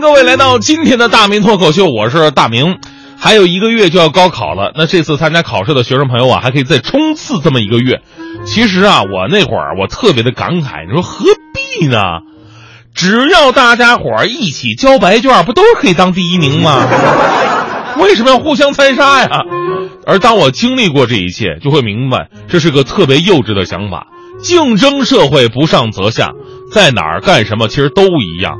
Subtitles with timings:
[0.00, 2.78] 各位来到今天的大明脱口秀，我是大明。
[3.18, 8.00] 还有一个月就要高考了，那这次参加考试的学生朋友啊，还可以再冲刺这么一个月。
[8.46, 11.98] 其实啊，我那会儿我特别的感慨，你说何必呢？
[12.94, 16.88] 只要大家伙儿一起交白卷，不都是可以当第一名吗？
[17.98, 19.28] 为什么要互相残杀呀？
[20.06, 24.06] 而当我经历过这一切，就会明白这是个特别幼稚的想法。
[24.42, 26.30] 竞争社会不上则下，
[26.72, 28.54] 在哪儿干什么其实都一样。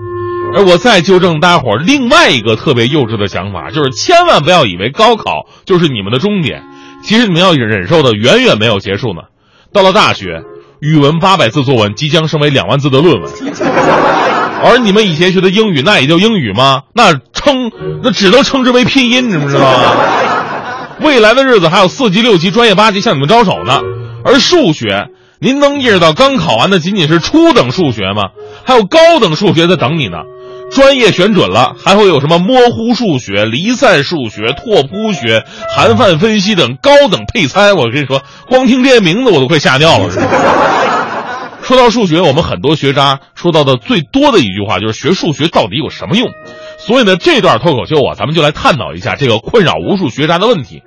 [0.52, 6.64] 而我再纠正大家伙儿另外一个特别幼稚的想法，就是千万不要以为高考就是你们的终点，
[7.02, 9.22] 其实你们要忍受的远远没有结束呢。
[9.72, 10.42] 到了大学，
[10.80, 13.32] 语文八百字作文即将升为两万字的论文，
[14.62, 16.82] 而你们以前学的英语，那也叫英语吗？
[16.94, 17.70] 那称
[18.02, 19.96] 那只能称之为拼音，你知不知道吗？
[21.00, 23.80] 未来的日子还有四级、六级、专业八级向你们招手呢。
[24.22, 25.08] 而数学，
[25.40, 28.24] 您能意识到刚考完的仅仅是初等数学吗？
[28.66, 30.18] 还有高等数学在等你呢。
[30.70, 37.76] 专业选准了，还会有什么模糊数学、离散数学、拓扑学、含范分析等高等配餐？
[37.76, 40.10] 我跟你说，光听这些名字我都快吓尿了。
[41.62, 46.28] 说到数学，我们很多学渣说到的最多的一句话就是学数学到底有什么用？
[46.78, 50.82] 所以呢，这段脱口秀啊，咱们就来探讨一下这个困扰无数学渣的问题。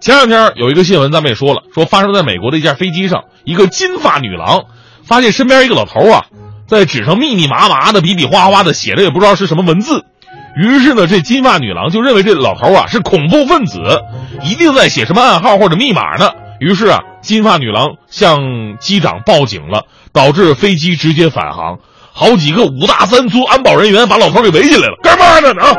[0.00, 4.64] 前两天有一个新闻，咱们也说了，说发生在美国的一架飞机上，一个金发女郎
[5.04, 6.26] 发现身边一个老头啊。
[6.68, 10.04] 在纸上密密麻麻的、比比划划的写着，也不知道是什么文字。
[10.56, 13.80] 于是呢，这金发女郎就认为这老头啊是恐怖分子，
[14.42, 16.30] 一定在写什么暗号或者密码呢。
[16.60, 21.78] 于是啊，金发女郎向机长报警了，导致飞机直接返航。
[22.12, 25.50] 好几个五大三粗安保人员把老头给围起来了，干嘛呢？
[25.62, 25.72] 啊！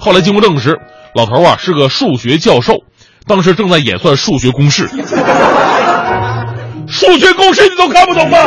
[0.00, 0.76] 后来经过证实，
[1.14, 2.78] 老头啊是个数学教授，
[3.28, 4.88] 当时正在演算数学公式。
[6.88, 8.38] 数学公式你都看不懂吗？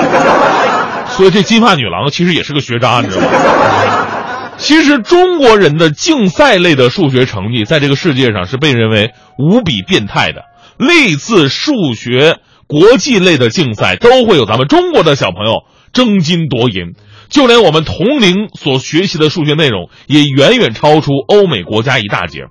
[1.16, 4.08] 所以这金发女郎其实也是个学渣，你知道吗？
[4.58, 10.45] 其实中国人的竞赛类的数学成绩，在这个世界上是被认为无比变态的。
[10.78, 15.63] 类似数学国际类的竞赛，都会有咱们中国的小朋友
[15.94, 16.94] 争金夺银。
[17.29, 22.45] 就连我们同龄所学习的数学内容，也远远超出欧美国家一大截。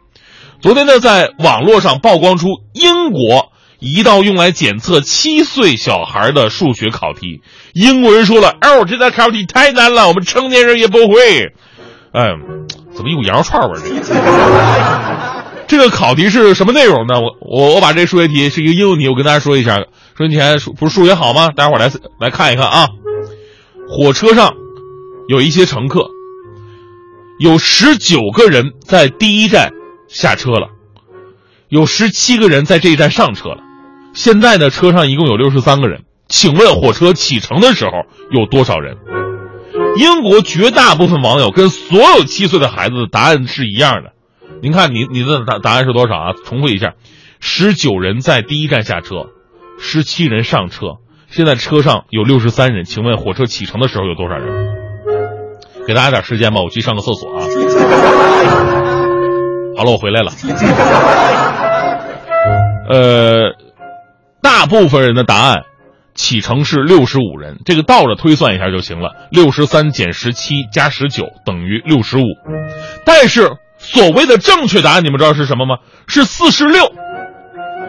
[0.60, 3.52] 昨天呢，在网络上曝光出英国。
[3.78, 7.42] 一道用来检测七岁小孩的数学考题，
[7.74, 11.52] 英国人说了：“哦，这道考题太难了，我们成年人也不会。”
[12.12, 12.30] 哎，
[12.94, 15.42] 怎么有羊肉串味儿？
[15.68, 17.20] 这个考题是什么内容呢？
[17.20, 19.84] 我我我把这数学题是一个英文题，我跟大家说一下。
[20.16, 21.50] 说你前不是数学好吗？
[21.54, 22.88] 大家伙来来看一看啊。
[23.88, 24.54] 火车上
[25.28, 26.08] 有一些乘客，
[27.38, 29.72] 有十九个人在第一站
[30.08, 30.68] 下车了，
[31.68, 33.58] 有十七个人在这一站上车了。
[34.16, 37.90] 现在呢，车上一共有六十三个人，请问火车启程的时候
[38.30, 38.96] 有多少人？
[39.98, 44.12] 英国绝大部分网友跟所有七岁的孩子的答案是一样的。
[44.62, 46.32] 您看，你你的答答案是多少啊？
[46.46, 46.94] 重复一下：
[47.40, 49.26] 十九人在第一站下车，
[49.78, 50.94] 十七人上车。
[51.28, 54.48] 现在车上有六十三人，请问火车启程的时候有多少人？
[55.86, 57.44] 给大家点时间吧，我去上个厕所啊。
[59.76, 60.32] 好了，我回来了。
[62.88, 63.65] 呃。
[64.46, 65.64] 大部分人的答案，
[66.14, 69.10] 启程是六十五人，这个倒着推算一下就行了。
[69.32, 72.22] 六十三减十七加十九等于六十五，
[73.04, 75.78] 但是所谓的正确答案，你们知道是什么吗？
[76.06, 76.92] 是四十六。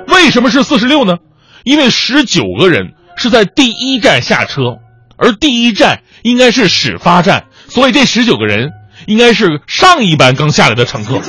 [0.08, 1.18] 为什么是四十六呢？
[1.64, 4.80] 因为十九个人是在第一站下车，
[5.16, 8.72] 而第一站应该是始发站，所以这十九个人
[9.06, 11.22] 应该是上一班刚下来的乘客。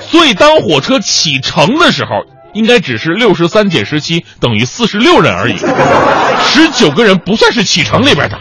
[0.00, 2.10] 所以当火车启程的时候。
[2.52, 8.38] 应该只是六十三减十七等于四十六人而已，十九个人不算是启程里边的。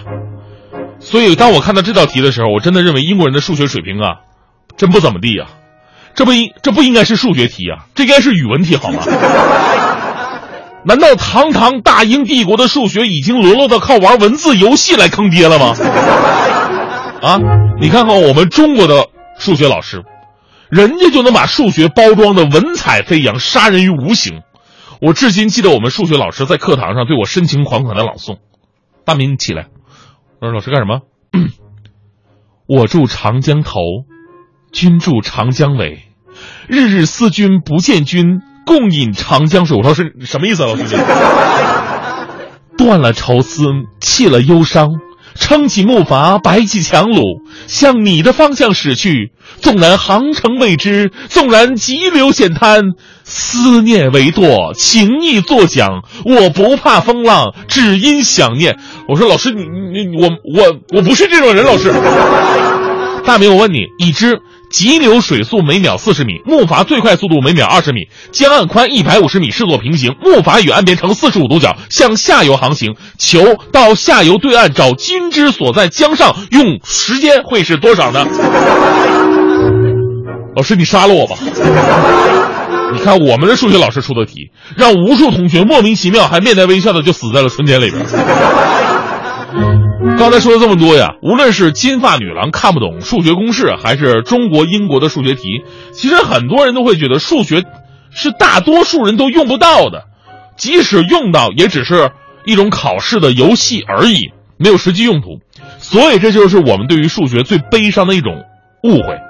[1.00, 4.18] 所以当我看到这道题的时候，我真的认为英国人的数学水平啊，
[4.78, 5.46] 真不怎么地呀。
[6.16, 9.03] 这不应这不应该是数学题啊，这应该是语文题好吗？
[10.86, 15.75] 难道堂堂大英帝国的数学已经沦落到靠玩文字游戏来坑爹了吗？
[17.22, 17.40] 啊，
[17.80, 19.06] 你看看我们中国的
[19.38, 20.04] 数学老师。
[20.69, 24.42] 人家就能把数学包装的文采飞扬，杀人于无形。
[25.01, 28.38] 我至今记得我们数学老师在课堂上对我深情款款的朗诵
[29.06, 29.68] ：“大明，你起来。”
[30.42, 31.01] 我说：“老师干什么？”
[32.68, 33.80] 我住长江头，
[34.71, 36.04] 君住长江尾，
[36.68, 39.77] 日日思君不见君，共饮长江水。
[39.77, 40.83] 我说是什么意思啊，老师？
[42.77, 43.65] 断了愁思，
[44.00, 44.89] 弃了忧伤。
[45.39, 49.31] 撑起木筏，摆起强橹，向你的方向驶去。
[49.62, 52.91] 纵然航程未知，纵然急流险滩，
[53.24, 56.01] 思念为舵，情意作桨。
[56.24, 58.77] 我不怕风浪，只因想念。
[59.07, 61.91] 我说老师，你你我我我不是这种人，老师。
[63.25, 64.39] 大明，我问你，已知
[64.69, 72.95] 急流水速每秒四十米，木筏最快速度每秒二十米，江岸宽一百五十米，视作平行，木筏与岸边呈四十五度角，向下游航行。
[73.18, 78.25] 求到下游对岸找金之所在江上，用时间会是多少呢？
[80.56, 81.36] 老师，你杀了我吧！
[82.92, 88.06] 你看我们的数学老师出的题，让无数同学莫名其妙还面带微笑的就死在了春天里边。
[90.18, 97.63] 刚才说了这么多呀，无论是金发女郎看不懂数学公式，还是中国、英国的数学题，其实很多人都会觉得数学
[98.10, 100.06] 是大多数人都用不到的，
[100.57, 102.12] 即使用到，也只是
[102.46, 105.40] 一种考试的游戏而已，没有实际用途。
[105.80, 108.44] 所以这就是我们对于数学最悲伤的一种
[108.84, 109.29] 误会。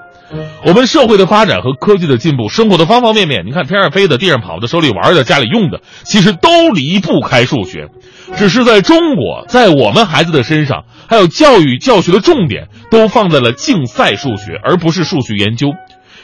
[0.64, 7.88] 我们社会的发展和科技的进步，生活的方方面面，你看天上飞的、地上跑的、手里玩的、家里用的，其实都离不开数学。
[8.36, 15.72] 只是在中国，在我们孩子的身上，还有教育教学的重点都放在了竞赛数学，而不是数学研究，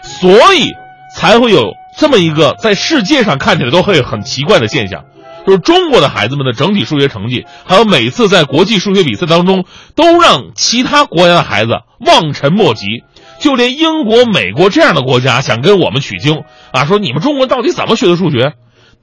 [0.03, 0.71] 所以
[1.17, 5.05] 才会有这么一个在世界上看起来都会很奇怪的现象，
[5.45, 9.65] 就是中国的孩子们的整体数学成绩，还有每次在国际数学比赛当中，
[9.97, 13.03] 都让其他国家的孩子望尘莫及。
[13.41, 16.43] 就连英国、美国这样的国家想跟我们取经
[16.73, 18.53] 啊，说你们中国到底怎么学的数学？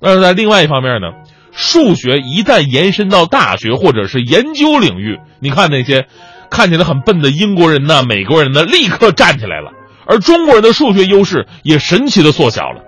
[0.01, 1.07] 但是在另外一方面呢，
[1.51, 6.07] 数学一旦延伸到大学或者是研究领域，你看那些
[6.49, 9.71] 看起来很笨的英国人呢、美国人呢，立刻站起来了，
[10.05, 12.81] 而中国人的数学优势也神奇的缩小了。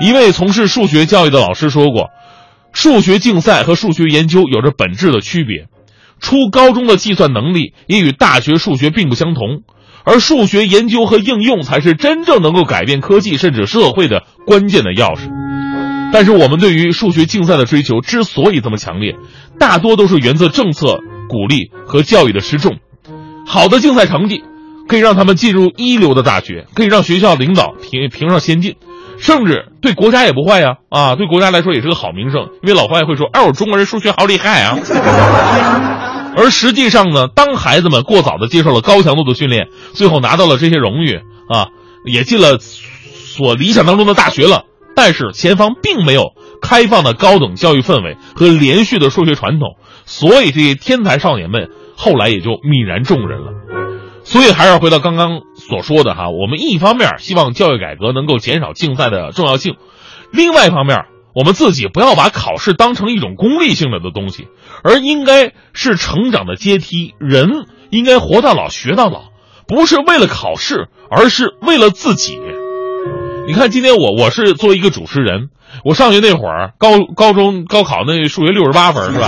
[0.00, 2.10] 一位从事数学教育的老师说过，
[2.72, 5.68] 数学竞赛和数学研究有着本质的区别，
[6.20, 9.62] 初高中的计算能力也与大学数学并不相同。
[10.04, 15.30] 而数学研究和应用才是真正能够改变科技甚至社会的关键的钥匙。
[16.12, 19.16] 但是，我们对于数学竞赛的追求之所以这么强烈，
[19.58, 22.76] 大多都是源自政策鼓励和教育的失重。
[23.46, 24.44] 好的竞赛成绩
[24.86, 28.76] 可以让他们进入一流的大学，可以让学校领导评评上先进，
[29.18, 30.78] 甚至对国家也不坏呀！
[30.88, 34.78] 啊，对国家来说也是个好名声，因为老外会说：“哎，我，中国人数学好厉害啊！”
[36.36, 41.20] 而实际上呢，当孩子们过早的接受了高强度的训练，最后拿到了这些荣誉
[41.50, 41.68] 啊，
[42.06, 44.64] 也进了所理想当中的大学了，
[44.96, 46.32] 但是前方并没有
[46.62, 49.76] 开放的高等教育氛围和连续的数学传统，
[50.06, 53.52] 所以这些天才少年们后来也就泯然众人了。
[54.24, 59.76] 所以还是回到刚刚所说的哈，我们一方面希望教育改革能够减少竞赛的重要性，
[60.32, 61.06] 另外一方面。
[61.36, 64.46] 我们自己不要把考试当成一种功利性的的东西，
[64.84, 67.12] 而应该是成长的阶梯。
[67.18, 69.32] 人应该活到老学到老，
[69.66, 72.38] 不是为了考试，而是为了自己。
[73.48, 75.48] 你看，今天我我是作为一个主持人，
[75.84, 79.26] 我上学那会儿高高中高考那数学六十八分是吧？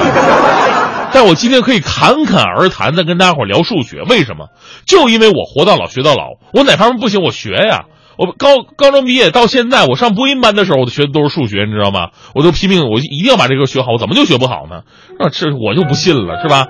[1.14, 4.48] 但我今天可以侃侃而谈的跟大家伙聊数学，为什么？
[4.86, 7.84] 就因为我活到老学到老，我哪方面不行我学呀。
[8.18, 12.08] 我高高中毕业到现在，我上播音班的时候，我学的都是数学，你知道吗？
[12.34, 14.82] 我都拼命，我一定要把这个学好，我怎么就学不好呢？
[15.18, 16.68] 那这我就不信了，是吧？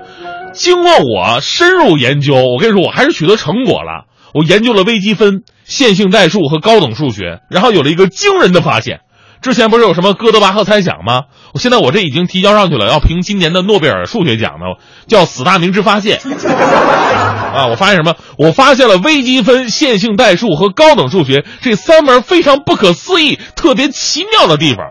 [0.53, 4.05] 经过我深入研究，我跟你说，我还是取得成果了。
[4.33, 8.99] 我研究了微积分、线性代数和高等数学，然后有了一个惊人的发现。
[9.41, 11.23] 之前不是有什么哥德巴赫猜想吗？
[11.53, 14.65] 我现在我这已经提交上去了，要评今年的诺贝尔数学奖呢，
[15.07, 16.19] 叫“死大明之发现”。
[17.53, 18.15] 啊，我发现什么？
[18.37, 24.87] 我发现了微积分、线性代数和高等数学这三门非常不可思议、特别奇妙的地方。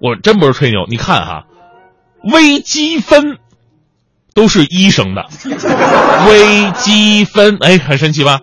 [0.00, 1.44] 我真不是吹牛，你看哈，
[2.22, 3.38] 微积分
[4.34, 5.26] 都是一生的，
[6.28, 8.40] 微积分，哎，很神奇吧？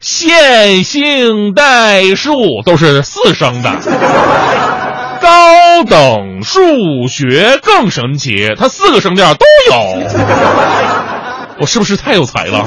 [0.00, 3.70] 线性代数都是四声的，
[5.20, 10.02] 高等数学更神奇，它四个声调都有。
[11.60, 12.64] 我是不是太有才了？